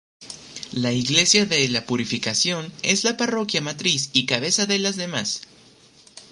[0.71, 5.43] La iglesia de la Purificación es la parroquia matriz y cabeza de las demás.